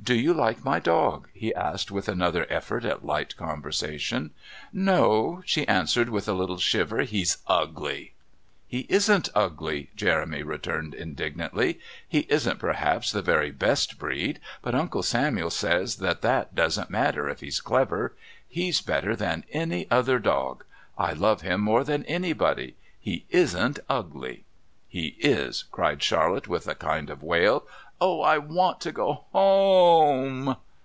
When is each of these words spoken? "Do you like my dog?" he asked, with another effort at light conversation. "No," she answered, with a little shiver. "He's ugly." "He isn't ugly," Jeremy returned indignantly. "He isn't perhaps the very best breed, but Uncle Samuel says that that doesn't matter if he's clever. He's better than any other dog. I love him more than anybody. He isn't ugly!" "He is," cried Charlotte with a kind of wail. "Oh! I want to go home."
"Do 0.00 0.14
you 0.14 0.32
like 0.32 0.64
my 0.64 0.78
dog?" 0.78 1.28
he 1.34 1.52
asked, 1.54 1.90
with 1.90 2.08
another 2.08 2.46
effort 2.48 2.86
at 2.86 3.04
light 3.04 3.36
conversation. 3.36 4.30
"No," 4.72 5.42
she 5.44 5.68
answered, 5.68 6.08
with 6.08 6.26
a 6.28 6.32
little 6.32 6.56
shiver. 6.56 7.00
"He's 7.02 7.38
ugly." 7.46 8.14
"He 8.66 8.86
isn't 8.88 9.28
ugly," 9.34 9.90
Jeremy 9.96 10.42
returned 10.44 10.94
indignantly. 10.94 11.78
"He 12.08 12.20
isn't 12.20 12.58
perhaps 12.60 13.10
the 13.12 13.20
very 13.22 13.50
best 13.50 13.98
breed, 13.98 14.38
but 14.62 14.74
Uncle 14.74 15.02
Samuel 15.02 15.50
says 15.50 15.96
that 15.96 16.22
that 16.22 16.54
doesn't 16.54 16.88
matter 16.88 17.28
if 17.28 17.40
he's 17.40 17.60
clever. 17.60 18.14
He's 18.48 18.80
better 18.80 19.14
than 19.14 19.44
any 19.52 19.90
other 19.90 20.18
dog. 20.18 20.64
I 20.96 21.12
love 21.12 21.42
him 21.42 21.60
more 21.60 21.84
than 21.84 22.06
anybody. 22.06 22.76
He 22.98 23.26
isn't 23.28 23.78
ugly!" 23.90 24.44
"He 24.90 25.16
is," 25.18 25.64
cried 25.70 26.02
Charlotte 26.02 26.48
with 26.48 26.66
a 26.66 26.74
kind 26.74 27.10
of 27.10 27.22
wail. 27.22 27.66
"Oh! 28.00 28.22
I 28.22 28.38
want 28.38 28.80
to 28.82 28.92
go 28.92 29.24
home." 29.32 30.56